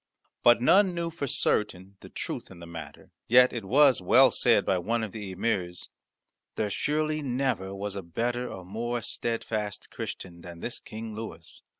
[0.41, 3.11] But none knew for certain the truth in the matter.
[3.27, 5.89] Yet it was well said by one of the emirs,
[6.55, 11.61] "There surely never was better or more steadfast Christian than this King Louis.